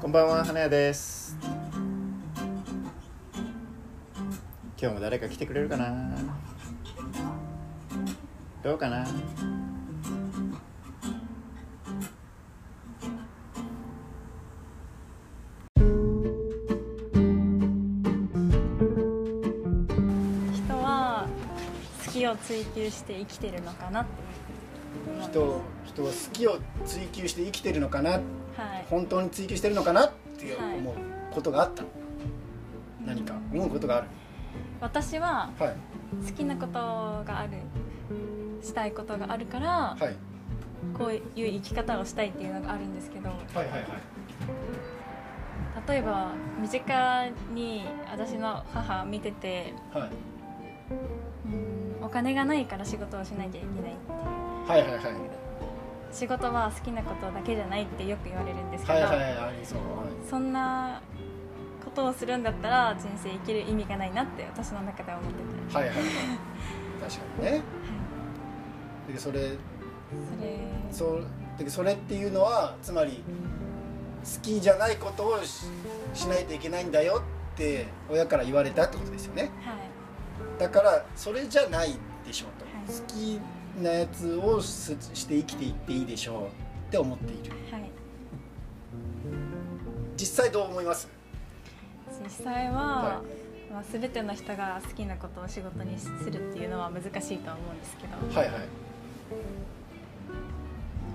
[0.00, 1.36] こんばんは花屋です。
[4.80, 6.10] 今日も誰か来てくれるかな？
[8.62, 9.06] どうかな？
[20.54, 21.26] 人は
[22.06, 24.10] 好きを追求して生きてるのかなって
[25.22, 25.60] 人
[25.92, 28.22] 人は好きを追求して生きてるのかなはい。
[28.88, 30.78] 本当に追求してるのかなってはい。
[30.78, 30.94] 思う
[31.32, 31.84] ことがあった、
[33.04, 34.06] 何か思うことがある。
[34.80, 35.76] 私ははい。
[36.26, 37.50] 好きなことがある
[38.62, 40.16] したいことがあるからはい。
[40.96, 43.82] こういう生き方をしたいっていうのがあるんですけどはいはいはい。
[45.88, 50.10] 例えば身近に私の母見ててはい。
[51.46, 51.48] う
[52.02, 55.39] んお金がないから仕事をしなきゃいけないってはいはいはい
[56.12, 59.54] 仕事は好きなことだけじゃないってよく言われるんですけど、はいはいはい
[60.28, 61.00] そんな
[61.84, 66.06] ことをするんだったら人生生きる意味がないなって私の中では思ってて、いはいはいはい。
[67.00, 67.62] 確かにね。
[69.12, 69.56] でそれそれ。
[70.92, 71.26] そう
[71.58, 73.22] でそれっていうのはつまり
[74.22, 75.66] 好きじゃないことをし
[76.14, 77.22] しないといけないんだよ
[77.54, 79.50] って親から言われたってことですよね。
[79.62, 80.60] はい。
[80.60, 81.94] だからそれじゃない
[82.26, 83.00] でしょうと、はい。
[83.00, 83.40] 好き
[83.82, 86.46] なやつをしして生きていっていいでしょう
[86.88, 87.52] って思っている。
[87.70, 87.90] はい。
[90.16, 91.08] 実際どう思います？
[92.22, 93.22] 実際は、は
[93.72, 98.40] まあ、全ての人が好きなことを仕事にするっていうのは難しいとは思うんですけど。
[98.40, 98.62] はいはい。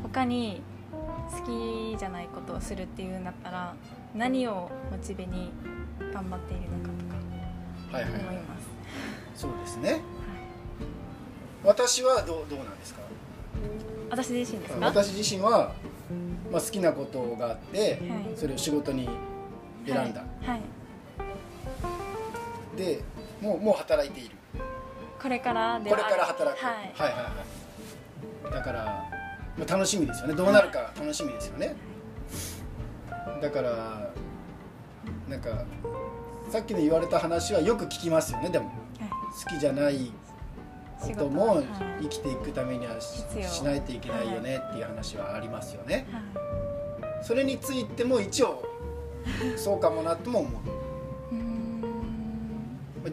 [0.03, 3.75] 他に好きじゃないことをするっていうんだったら
[4.13, 5.51] 何をモチベに
[6.13, 8.67] 頑張っているのかはいはいとか思いはいます、
[9.41, 9.91] そうですね。
[9.91, 10.01] はい
[11.65, 13.01] 私はどうどうなんですか？
[14.09, 14.85] 私自身ですか？
[14.85, 15.73] 私自身は、
[16.51, 17.99] まあ、好きなことがあって、はい。
[18.35, 19.09] それを仕事に
[19.87, 20.61] 選んだ、はい、はい。
[22.77, 23.01] で
[23.41, 24.35] もうもう働いている。
[25.21, 26.75] これからでこれはから働く、はい。
[26.75, 27.29] はいはいは
[28.49, 28.53] い。
[28.53, 29.09] だから、
[29.57, 30.35] まあ、楽しみですよね。
[30.35, 31.75] どうなるか楽しみですよね、
[33.41, 34.11] だから
[35.27, 35.65] なんか
[36.51, 38.49] さっきの言われた話はよく聞きますよね。
[38.49, 38.75] でもはい。
[39.45, 40.11] 好きじゃない
[41.13, 41.65] こともはい。
[42.01, 46.07] 生きていくためにはしないといけないよねっていう話はありますよね。
[46.11, 46.23] はい。
[47.23, 48.63] それについても一応
[49.57, 50.61] そうかもなとも思う。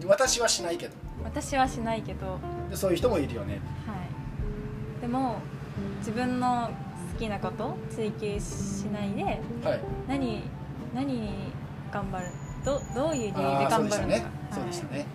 [0.07, 0.95] 私はしないけど。
[1.25, 2.39] 私はしないけど、
[2.75, 3.61] そういう人もいるよね。
[4.99, 5.37] い、でも
[5.99, 6.71] 自分の
[7.13, 9.81] 好きなこと追求しないではい。
[10.09, 10.43] 何
[10.95, 11.53] 何に
[11.93, 12.27] 頑張る
[12.65, 14.31] どどういう理由でああそうでしたね頑張るのか。
[14.53, 15.07] そうでしたね。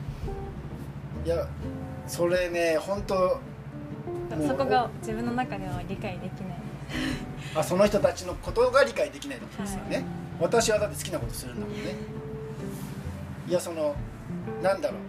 [1.25, 1.47] いや
[2.07, 3.39] それね本当は
[4.43, 6.57] い、そこが自分の中では理解できない。
[7.55, 10.05] あその人たちのことが理解できないってことですよね、はい
[10.39, 11.95] 私はだって好きなことするんだもんね。
[13.47, 13.95] いやその
[14.61, 14.99] なんだろう。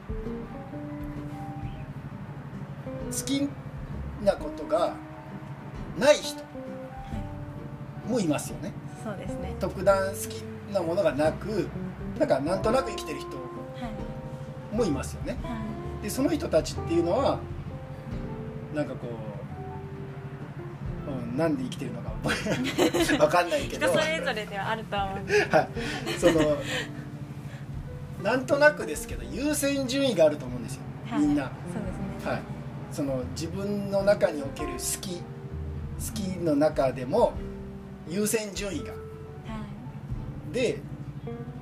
[3.13, 3.47] 好き
[4.25, 4.95] なことが
[5.99, 6.43] ない人
[8.09, 8.73] もいますよね。
[9.05, 9.55] そうですね。
[9.61, 10.43] 特段好き
[10.73, 11.69] なものがなく
[12.19, 13.35] なんかなんとなく生きてる人は
[14.73, 14.75] い。
[14.75, 15.37] もいますよね。
[15.43, 17.39] はいでその人たちっていうのは
[18.75, 19.09] なんかこ
[21.09, 22.13] う、うん、なんで生きてるのか
[23.25, 23.87] わかんないけど。
[23.87, 25.05] 人それぞれではあるとは。
[25.07, 25.69] 思うんですはい、
[26.19, 26.57] その
[28.23, 31.21] なんとなくですけど優先順位があると思うんですよ、はい。
[31.21, 31.51] みんな、そ
[31.81, 32.33] うですね。
[32.33, 32.43] はい、
[32.93, 35.23] その自分の中における好き好
[36.15, 37.33] きの中でも
[38.09, 38.93] 優先順位が。
[38.93, 38.99] は
[40.51, 40.53] い。
[40.53, 40.81] で、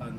[0.00, 0.12] あの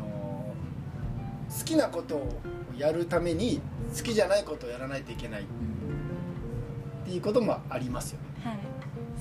[1.58, 2.42] 好きなことを
[2.78, 3.62] やるために
[3.96, 5.42] 好きじゃないことをやらないといけない。
[5.42, 5.46] っ
[7.06, 8.58] ていうこともありますよね、はい。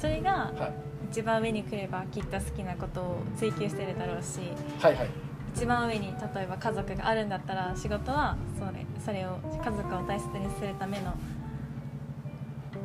[0.00, 0.72] それがはい、
[1.10, 4.40] 一番上に来ればきっと好きなことを追求してるだろうし
[4.80, 5.10] はいはい。
[5.54, 11.14] 一番上に例えば家族があるんだったら仕事はそれそれを家族を大切にするための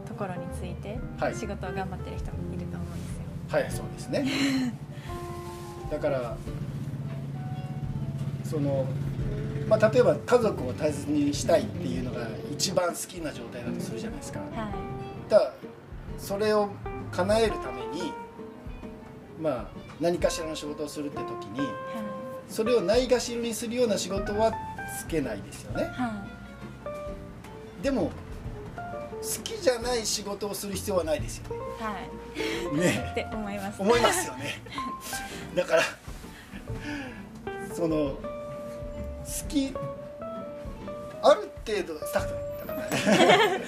[0.07, 1.35] ところについてはい。
[1.35, 3.23] 仕事を頑張ってる人もいると思うんですよ。
[3.49, 4.25] はいそうですね。
[5.89, 6.37] だから
[8.45, 8.85] その、
[9.71, 14.39] まあ、例えば家族を大切にしたいっていうのが一番好きな状態だとするじゃないですか。
[14.39, 15.29] はい。
[15.29, 15.53] だから
[16.17, 16.71] それを
[17.13, 18.11] 叶えるために
[19.41, 19.67] まあ
[20.01, 21.73] 何かしらの仕事をするって時には
[22.49, 24.51] それをないがしろにするような仕事は
[24.99, 25.83] つけないですよね。
[25.83, 25.85] い。
[25.85, 26.25] は
[27.81, 28.11] でも
[29.21, 31.95] 好きじゃない仕事をする必要はないですよいは
[32.75, 32.77] い。
[32.77, 33.07] ね。
[33.11, 33.81] って思います。
[33.81, 34.61] 思いますよね。
[35.55, 35.83] だから
[37.73, 38.40] その好
[39.47, 39.73] き
[41.21, 43.61] ある程度スタッフだからね。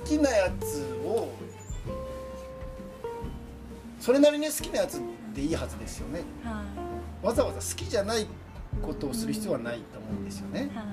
[0.00, 1.32] 好きなやつを
[4.00, 5.00] それなりに好きなやつ
[5.34, 6.22] でいいはずですよね。
[6.44, 6.86] はい
[7.26, 8.26] わざわざ好きじゃない
[8.82, 10.84] ことをする必要はないと思うんですよね、は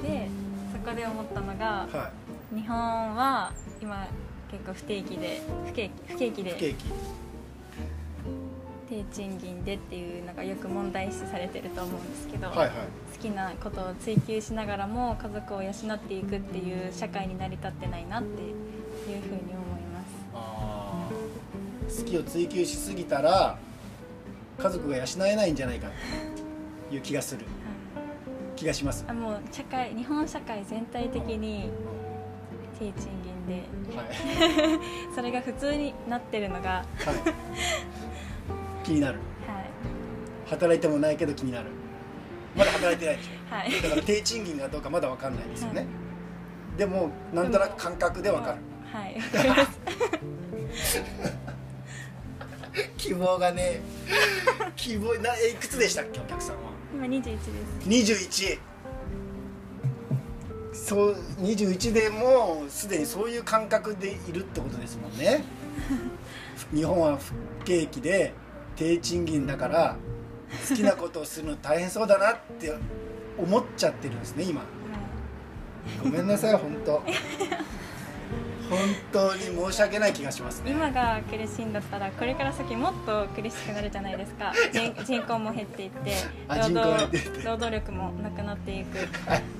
[0.00, 0.28] い、で
[0.72, 2.10] そこで思ったのがは
[2.54, 2.76] 日本
[3.16, 3.52] は
[3.82, 4.06] 今
[4.50, 6.84] 結構不定期で不景気不景気い、不で景気
[8.90, 12.68] 低賃金でっていうのがよく問題視されてると思うんですけど、はいはい。
[13.16, 18.54] 好きなことを追求しながらも家族を養っていくっていう社会に成り立ってないなっていう
[19.04, 20.06] ふうに思います。
[20.34, 22.02] あー。
[22.02, 23.58] 好きを追求しすぎたら
[24.58, 25.88] 家族が養えないんじゃないか
[26.88, 27.44] という気がする。
[27.44, 27.54] はい。
[28.56, 29.04] 気がします。
[29.06, 31.70] あもう社会日本社会全体的に
[32.76, 33.62] 低賃金で。
[33.96, 34.80] はい、はい、
[35.14, 36.84] それが普通になってるのが、
[38.90, 39.18] 気になる。
[39.46, 39.64] は
[40.48, 41.66] 働いてもないけど気になる。
[42.56, 43.30] まだ働いてないでしい。
[43.48, 43.68] はい。
[43.68, 45.86] ょだから低賃金がどうかまだ分かんないですよね。
[46.76, 48.58] でもなんとなく感覚で分かる。
[48.92, 49.16] はい。
[52.96, 53.80] 希望がね
[54.76, 56.62] 希望なえいくつでしたっけお客さんは？
[56.92, 57.48] 今21です。
[58.18, 58.58] 21
[60.72, 65.44] そう21でもうすでにそういう感覚でいるってことですもんね。
[66.74, 67.32] 日本は不
[67.64, 68.34] 景気で
[68.76, 69.96] 低賃金だから
[70.68, 72.74] 好きなことをするの大変そうだなって
[73.38, 74.60] 思っちゃってるんですね今。
[74.60, 74.66] は
[76.02, 77.02] ごめんなさい本当。
[78.70, 78.78] 本
[79.10, 80.70] 当に申し訳ない気がしますいね。
[80.70, 84.52] 今が苦しいんだったらこれから先もっと苦しくなるじゃないですか。
[84.72, 86.14] 人人口も減っていって
[86.46, 87.42] あ人口が減っていって。
[87.42, 89.08] 労働力もなくなっていくっ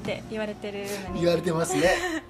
[0.05, 1.21] て言われてるのに。
[1.23, 2.23] 言われてますね。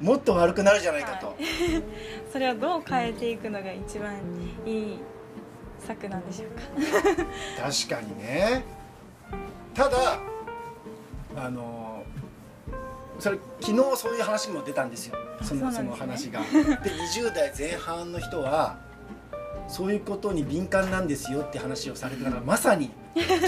[0.00, 1.34] もっと悪くなるじゃないかと、は
[2.32, 4.14] それをどう変えていくのが一番
[4.64, 4.98] いい
[5.88, 6.62] 策なんでしょうか。
[7.88, 8.62] 確かにね。
[9.74, 10.18] ただ
[11.36, 12.02] あの
[13.18, 15.16] それ昨日そういう話も出たんですよ。
[15.42, 15.88] そのそね。
[15.88, 16.40] の話が。
[16.40, 18.78] で20代前半の人は
[19.66, 22.90] そういうことに敏感なんですよって話をされてたのはまさに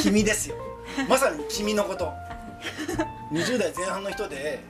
[0.02, 0.56] 君ですよ。
[1.08, 2.12] まさに君のこと。
[3.32, 4.60] 20代前半の人で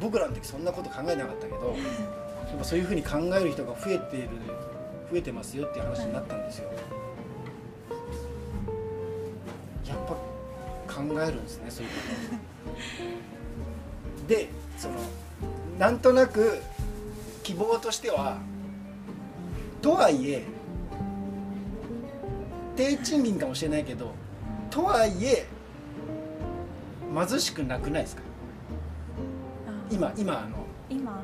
[0.00, 1.68] 僕らの時そんなこと考えなかったけど
[2.48, 4.30] やっぱそういうふうに考える人が増えている
[5.12, 6.70] 増えてますよっていう話になったんですよ。
[9.86, 10.14] やっぱ
[10.94, 11.96] 考えるんですねそういうこ
[14.26, 14.26] と。
[14.34, 14.48] で
[14.78, 14.94] その
[15.78, 16.58] なんとなく
[17.42, 18.38] 希望としては
[19.82, 20.44] とはいえ
[22.76, 24.12] 低賃金かもしれないけど
[24.70, 25.46] とはいえ
[27.14, 28.22] 貧しくなくないですか？
[29.68, 30.56] あ今今あの。
[30.88, 31.22] 今。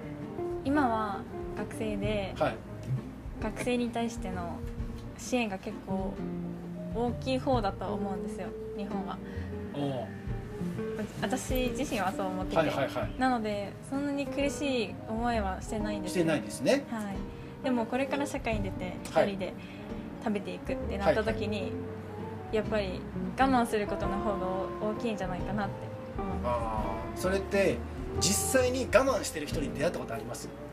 [0.64, 1.20] 今は
[1.56, 2.56] 学生ではい
[3.42, 4.58] 学生に対しての
[5.16, 6.14] 支援が結構
[6.94, 9.18] 大きい方だと思うんですよ日本は。
[11.22, 13.14] 私自身はそう思ってて、はいはいはい。
[13.18, 16.14] なのでそんなに苦しい思いはしてないんです。
[16.14, 16.84] してないですね。
[16.90, 17.16] はい、
[17.62, 19.28] でもこれから社会に出て一はい。
[19.28, 19.54] 人で
[20.24, 21.70] 食べていくってなった時に、
[22.50, 23.00] やっぱり
[23.38, 25.74] 我慢することの方が大きいんじゃないかなって
[26.20, 26.52] 思います。
[26.52, 26.82] あ
[27.14, 27.76] あそれって
[28.20, 30.48] 実際に我慢してる人に出会ったことあります？
[30.48, 30.67] うん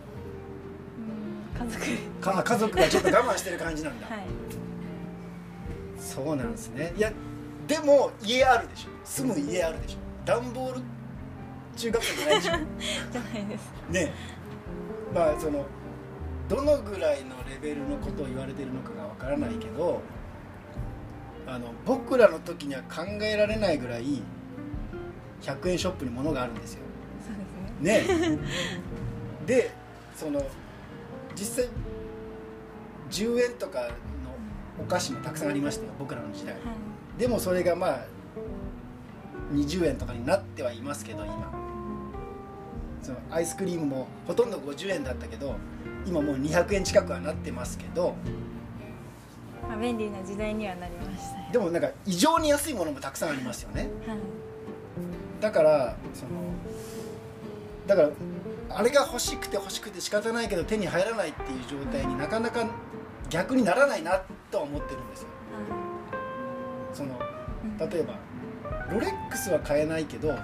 [1.58, 1.86] 家族。
[2.22, 4.26] か家族がちょっと我慢してる感じなんだ、はい。
[5.98, 6.94] そうなんですね。
[6.98, 7.12] いや
[7.68, 8.90] でも家あるでしょ。
[9.04, 9.98] 住む家あるでしょ。
[10.26, 10.82] 段ボール
[11.76, 12.52] 中学生じゃないでしょ。
[13.12, 13.74] じゃないです。
[13.90, 14.14] ね。
[15.14, 15.66] まあその
[16.48, 20.02] どのぐらいのレベルのことを言われてるのかがわからないけど
[21.48, 24.22] あの僕らの時には考えられないぐらい
[25.42, 26.82] 100円ショップに物があるんですよ。
[27.26, 28.36] そうですね。
[28.36, 28.40] ね。
[29.46, 29.72] で
[30.16, 30.42] その
[31.36, 31.70] 実際
[33.12, 33.88] 10円とかの
[34.80, 36.54] お菓子もたくさんありましたよ僕らの時代。
[36.56, 37.20] はい。
[37.20, 38.00] でもそれがまあ
[39.54, 41.52] 20円とかになってはいますけど今。
[43.02, 45.56] そのアイスクリームもほとんど50円だったけど
[46.08, 48.16] 今もう200円近くはなってますけど。
[49.68, 51.46] まあ、便利な時代にはなりましたよ。
[51.52, 53.90] でもなんか異常に安いものもたくさんありますよね。
[54.08, 54.18] はい。
[55.40, 56.32] だからその
[57.88, 58.10] だから
[58.78, 62.68] あれが欲しくて欲しくて仕方ないけど手に入らないっていう状態になかなか
[63.30, 65.28] 逆にならないなとは思ってるんですよ。
[66.94, 67.18] その
[67.64, 67.90] うん。
[67.90, 68.16] 例えば
[68.92, 70.36] ロレックスは買えないけど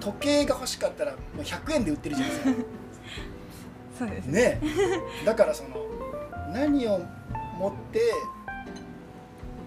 [0.00, 2.56] 時計が欲しかったらもう100円で売ってるじゃないですか。
[3.98, 4.26] そうです。
[4.26, 4.60] ね。
[4.60, 4.60] ね
[5.24, 5.70] だからその
[6.52, 6.98] 何を
[7.58, 8.00] もって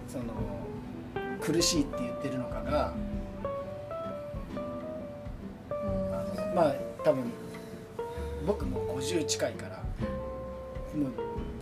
[0.06, 0.24] その
[1.40, 2.92] 苦しいって言ってるのかが
[5.72, 6.54] うん。
[6.54, 7.24] まあ多分
[8.46, 9.76] 僕も50近いから
[10.98, 11.12] もう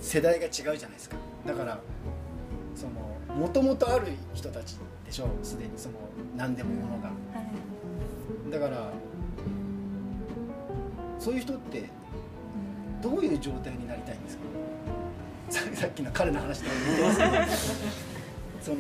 [0.01, 1.17] 世代が違うじゃないですか。
[1.47, 1.79] だから
[2.75, 5.95] そのもともとある人たちでしょすでにその
[6.37, 7.09] 何でもものが。
[7.09, 7.15] は
[8.49, 8.51] い。
[8.51, 8.91] だから
[11.19, 11.85] そういう人って
[13.03, 14.43] どういう状態になりたいんですか？
[15.51, 17.31] ささっきの彼の話と似てますけど。
[18.63, 18.77] その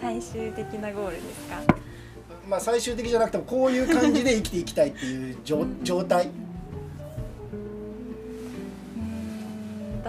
[0.00, 1.62] 最終的なゴールですか？
[2.48, 6.28] まあ最終的じゃなくてもこういう感じで生きていきたいっていう状状態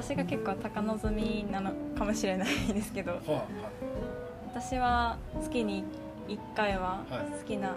[0.03, 3.47] 私が結構高望みなのかもしれないですけどは
[4.53, 5.85] 私は月に
[6.27, 7.39] 1回ははい。
[7.39, 7.75] 好きな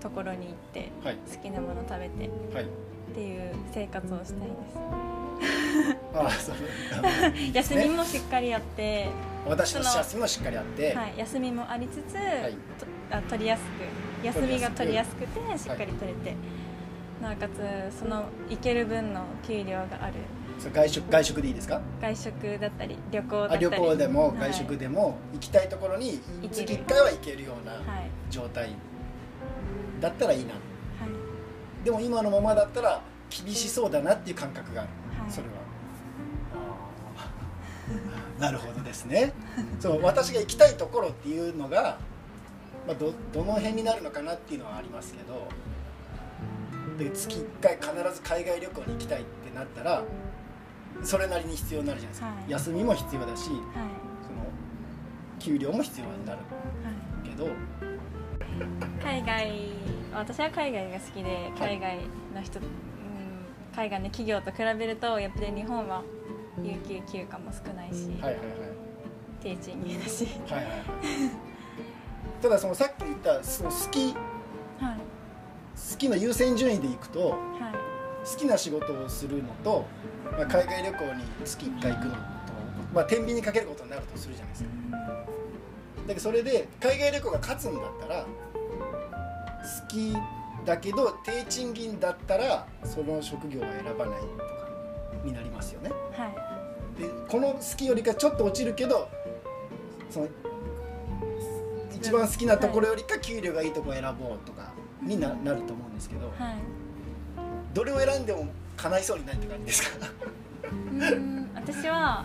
[0.00, 1.16] ところに行っていはい。
[1.30, 2.64] 好きなもの食べてはい。
[2.64, 2.68] っ
[3.14, 4.54] ていう生活をしたいで
[6.14, 6.56] ああそう。
[7.36, 9.08] す休みもしっかりやって、
[9.46, 12.54] 私の休みもしっかりあって、はい、休みもありつつ、い。
[12.78, 16.34] とあ取りやすく休みが取りやすくてしっかり取れて、
[17.22, 20.14] なおかつその行ける分の給料がある
[20.74, 21.80] 外食外食でいいですか？
[22.00, 23.66] 外食だったり旅行だったり。
[23.66, 26.20] あ旅行でもはい外食でも行きたいところに
[26.50, 28.10] 月1回は行けるようなはい。
[28.30, 28.70] 状態
[30.00, 30.52] だったらいいな。
[30.52, 31.84] はい。
[31.84, 34.90] でも今のままだったら厳しそうだなっていう感覚がある、
[35.22, 35.30] はい。
[35.30, 35.54] それは。
[38.40, 39.32] なるほどですね。
[39.80, 41.98] そう私が行きたいところっていうのが、
[42.86, 45.48] まあ、どどの辺になるのかなっていうのはありますけど
[46.98, 50.02] で月1回必ず海外旅行に行きたいってなったら
[51.02, 52.50] それなりに必要になるじゃないですか、はい。
[52.50, 53.62] 休みも必要だしそのはい
[55.38, 56.44] 給料も必要になるは
[57.24, 57.28] い。
[57.28, 57.48] けど
[59.02, 59.52] 海外
[60.14, 61.98] 私は海外が好きで海外
[62.34, 62.66] の人、うん、
[63.74, 66.02] 海外の企業と比べるとやっぱり日本は
[66.62, 68.40] 有給休暇も少ないし、はいはい
[69.42, 70.80] 低賃金だし、はいはいはいはい。
[72.42, 74.14] ただそのさっき言ったその好き
[74.80, 74.96] はい。
[75.92, 77.85] 好きの優先順位でいくとはい
[78.26, 79.86] 好きな仕事をするのと、
[80.32, 82.20] まあ、海外旅行に月1回行くのと、
[82.92, 84.70] まあ、天秤にかけることになるとするじゃないですか。
[86.02, 88.28] だけどそれで海外旅行が勝つんだったら好
[89.88, 90.14] き
[90.64, 94.44] だけど低賃金だったらその職業は選ばないとか
[95.24, 95.90] になりますよね。
[96.12, 96.26] は
[96.98, 97.00] い。
[97.00, 99.08] でこの好きよりかちょっと落ちるけど
[100.10, 100.28] その
[101.94, 106.26] 一番好きなところよりか給料がいいとこ選ぼうとかにななると思うんですけど。
[106.26, 106.85] はい
[107.76, 108.46] どれを選んでも
[108.78, 110.08] 叶いそうにないって感じですか？
[110.72, 110.74] う
[111.14, 112.24] ん私は、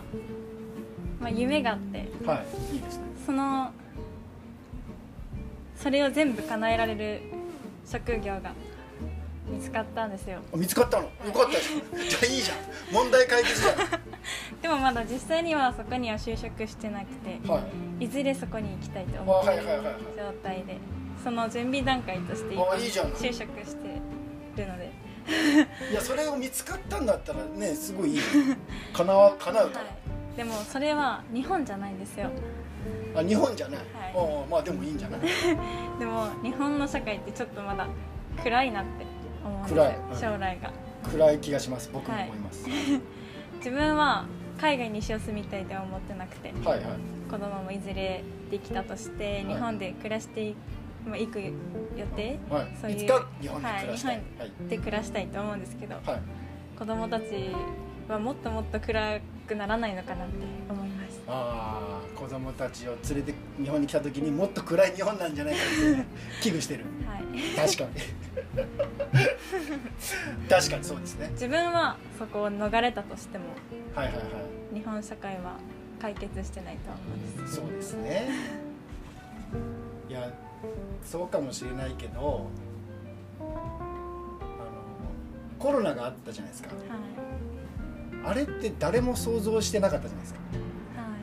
[1.20, 2.74] まあ、夢があってはい。
[2.74, 3.70] いいですねその
[5.76, 7.20] それを全部叶えられる
[7.86, 8.52] 職業が
[9.46, 10.38] 見つかったんですよ。
[10.54, 11.04] あ見つかったの？
[11.04, 12.56] よかったじゃんじゃあいいじゃん。
[12.94, 13.74] 問題解決じゃ
[14.62, 17.60] でもまだ実際にはそこには就職してなくてんは
[18.00, 18.04] い。
[18.04, 19.64] いずれそこに行きたいと思っている
[20.16, 20.78] 状態で
[21.22, 24.00] その準備段階として今就職して
[24.56, 24.90] るので、
[25.90, 28.22] いやそれを見つかったんだったらねすごいいいよ
[28.92, 29.90] 叶わ叶うから、は
[30.34, 32.30] い、でもそれは日本じゃないんですよ。
[33.14, 33.86] あ日本じゃない、はい。
[34.16, 35.20] ああまあでもいいんじゃない？
[36.00, 37.86] でも日本の社会ってちょっとまだ
[38.42, 39.04] 暗いなって
[39.44, 39.86] 思うんですよ暗い。
[39.88, 40.20] はい。
[40.20, 40.72] 将来が。
[41.10, 42.64] 暗い気がします僕も思います、
[43.58, 44.24] 自分は
[44.60, 46.86] 海外に一生住みたいとは思ってなくてはい、はい。
[47.28, 49.46] 子供もいずれできたとしてい。
[49.46, 50.54] 日本で暮らしてい
[51.06, 51.52] まあ行く予
[52.16, 52.38] 定？
[52.48, 52.68] はい。
[52.80, 54.78] そういういつか日本で暮らしたい、ははい。
[54.78, 56.04] 暮らしたいと思うんですけどはい。
[56.78, 57.24] 子供たち
[58.08, 60.34] はもっともっと暗くならないのかなって
[60.68, 61.22] 思います。
[61.28, 65.64] ああ子供たちを連れて日本に来た時にもっと暗い日本なんじゃないかっ
[65.96, 66.04] て
[66.42, 66.84] 危惧してる。
[67.06, 67.22] はい。
[67.56, 67.90] 確かに。
[70.48, 71.28] 確かにそうですね。
[71.32, 73.44] 自分はそこを逃れたとしても
[73.94, 74.22] はいはいは
[74.74, 75.56] 日本社会は
[76.00, 77.54] 解決してないと思うんです。
[77.54, 78.28] いそうですね。
[80.08, 80.32] いや
[81.04, 82.46] そうかもしれないけど
[83.40, 83.48] あの
[85.58, 86.68] コロナがあったじゃないですか。
[86.70, 86.78] はい。
[88.24, 90.40] あれって誰も想像してなかったじゃないですか。
[90.96, 91.20] はい。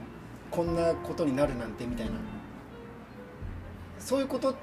[0.51, 2.13] こんなことになるなんてみたいな。
[3.99, 4.55] そういうこと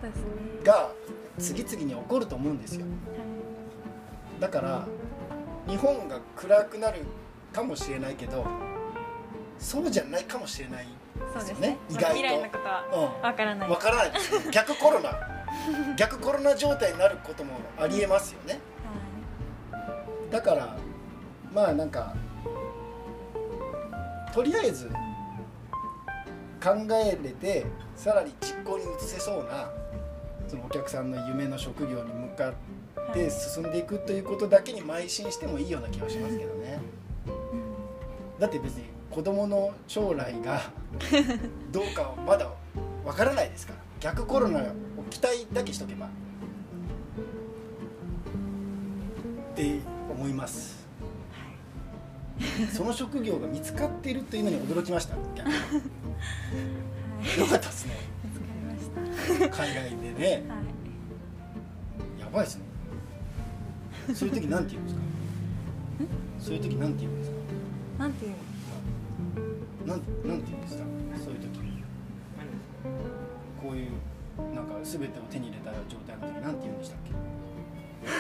[0.65, 0.91] が
[1.39, 2.87] 次々に起こると思うんですよ。
[4.41, 4.87] だから
[5.67, 7.05] 日本が暗くなる
[7.53, 8.45] かもしれないけど
[9.59, 10.87] そうじゃないかもしれない
[11.35, 12.09] ですよね意外と。
[12.09, 12.85] 未来のことは
[13.23, 13.69] うわからない。
[13.69, 13.73] ん。
[13.73, 14.13] わからない。
[14.13, 15.11] ですよ逆コロナ。
[15.97, 18.59] 逆コロナ状態になることもありえますよね。
[20.31, 20.77] だから
[21.53, 22.15] まあなんか
[24.35, 24.91] とりあえず
[26.63, 29.71] 考えれてさらに実行に移せそうな
[30.49, 32.55] そのお客さんの夢の職業に向かっ
[33.15, 36.81] て進んでいくということだけに邁進してもいいような気がしますけどね。
[38.39, 40.61] だって別に子供の将来が
[41.73, 42.53] どうかはまだ
[43.03, 43.79] わからないですから。
[43.99, 44.65] 逆コロナを
[45.09, 46.05] 期待だけしとけば。
[46.07, 46.09] っ
[49.57, 49.79] て
[50.11, 50.85] 思います。
[52.75, 55.15] その職業が見つかっているというのに驚きました。
[55.17, 55.23] よ
[57.47, 57.95] かったですね。
[59.51, 60.45] 海外でね。
[60.47, 60.57] は
[62.19, 62.21] い。
[62.21, 62.65] やばいですね。
[64.15, 65.01] そういう時なんて言うんですか？
[66.39, 67.37] そういう時なんて言うんですか？
[67.99, 68.35] なんていう
[69.87, 70.83] なんなんて言うんですか？
[71.25, 71.47] そういう時
[73.63, 73.91] こういう
[74.55, 77.13] なんか全てを手に入れた状態の時なんて言うんでしたっけ？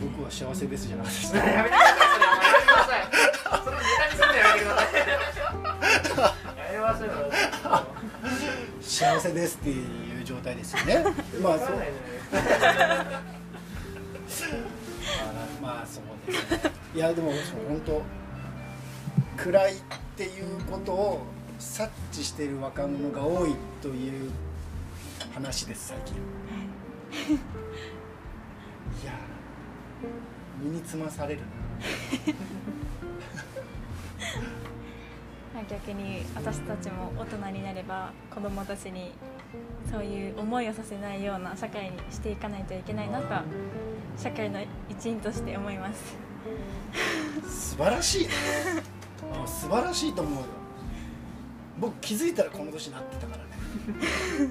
[0.00, 1.36] 僕は幸せですじゃなかったです。
[1.36, 1.78] やめてくだ
[2.84, 3.00] さい。
[3.06, 4.76] それやめてくださいそれネタにするのやめてくだ
[6.94, 7.06] さい。
[8.84, 11.02] 幸せですっていう状態ですよね。
[11.42, 11.68] まあそう。
[15.62, 16.60] まあそうですね。
[16.94, 17.30] いやでも
[17.68, 18.02] 本当
[19.36, 19.76] 暗いっ
[20.16, 21.22] ていうことを
[21.58, 24.30] 察知している若者が多いという
[25.34, 26.14] 話です最近。
[29.02, 29.06] い。
[29.06, 29.12] や
[30.62, 31.46] 身につまされるな。
[35.54, 39.12] ま あ逆に私たちも大人になれば子供たちに
[39.90, 43.44] そういう思いをさせないような社会にしていかないといけないなとは
[44.16, 46.16] 社会の一員として思います。
[47.48, 48.30] 素晴らしいね
[49.44, 50.40] あ素晴らしいと思うよ。
[51.78, 53.44] 僕気づいたらこの年になってたからね。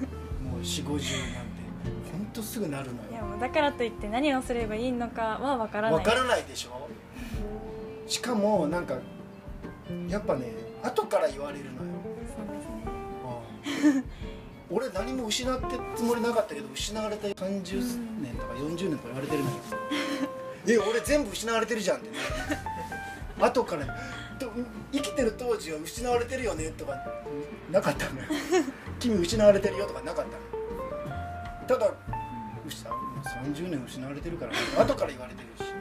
[0.42, 1.64] もう4 5 0なんて。
[2.12, 3.10] ほんとすぐなるのよ。
[3.10, 5.98] いやもうだからといって何をすればいいのかは分からない。
[5.98, 6.88] わからないでしょ。
[8.06, 8.98] しかもなんか
[10.08, 11.76] やっぱね後から言われるのよ。
[12.36, 14.04] そうですね。
[14.70, 14.76] うん。
[14.76, 19.56] 俺何も失ってつもりなかったけど失われた30年とか40年とか言われてるのよ。
[20.66, 22.16] え俺全部失われてるじゃんってね。
[23.40, 23.92] 後からと
[24.92, 26.94] 生きてる当時は失われてるよねとか
[27.70, 28.26] なかったのよ。
[28.98, 31.92] 君失われてるよとかなかったのただ
[33.44, 35.72] 30年失われてるから後から言われてるし。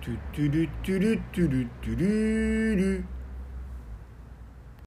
[0.00, 3.17] トゥトゥルトゥルトゥルトゥルル。